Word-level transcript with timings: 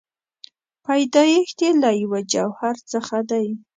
پیدایښت 0.85 1.57
یې 1.65 1.71
له 1.81 1.89
یوه 2.01 2.19
جوهر 2.33 2.75
څخه 2.91 3.17
دی. 3.31 3.47